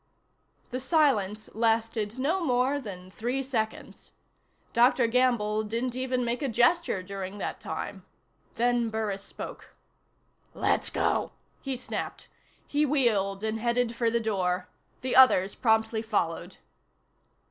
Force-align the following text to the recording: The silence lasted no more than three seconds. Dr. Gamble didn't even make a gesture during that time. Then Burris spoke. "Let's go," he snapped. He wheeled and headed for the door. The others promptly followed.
The 0.71 0.79
silence 0.79 1.47
lasted 1.53 2.17
no 2.17 2.43
more 2.43 2.79
than 2.79 3.11
three 3.11 3.43
seconds. 3.43 4.13
Dr. 4.73 5.05
Gamble 5.05 5.61
didn't 5.63 5.95
even 5.95 6.25
make 6.25 6.41
a 6.41 6.49
gesture 6.49 7.03
during 7.03 7.37
that 7.37 7.59
time. 7.59 8.03
Then 8.55 8.89
Burris 8.89 9.21
spoke. 9.23 9.75
"Let's 10.55 10.89
go," 10.89 11.33
he 11.61 11.77
snapped. 11.77 12.29
He 12.65 12.83
wheeled 12.83 13.43
and 13.43 13.59
headed 13.59 13.95
for 13.95 14.09
the 14.09 14.19
door. 14.19 14.69
The 15.01 15.15
others 15.15 15.53
promptly 15.53 16.01
followed. 16.01 16.57